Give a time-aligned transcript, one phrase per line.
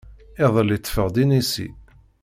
[0.45, 1.67] Iḍelli ṭṭfeɣ-d inisi.